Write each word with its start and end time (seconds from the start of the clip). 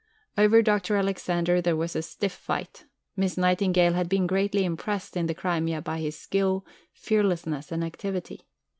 Over 0.35 0.63
Dr. 0.63 0.95
Alexander 0.95 1.61
there 1.61 1.75
was 1.75 1.95
a 1.95 2.01
stiff 2.01 2.31
fight. 2.31 2.85
Miss 3.15 3.37
Nightingale 3.37 3.93
had 3.93 4.09
been 4.09 4.25
greatly 4.25 4.65
impressed 4.65 5.15
in 5.15 5.27
the 5.27 5.35
Crimea 5.35 5.79
by 5.79 5.99
his 5.99 6.17
skill, 6.17 6.65
fearlessness, 6.91 7.71
and 7.71 7.83
activity. 7.83 8.47